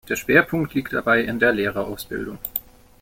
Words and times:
Der 0.09 0.15
Schwerpunkt 0.15 0.73
liegt 0.73 0.93
dabei 0.93 1.21
in 1.25 1.37
der 1.37 1.51
Lehrerausbildung. 1.51 2.39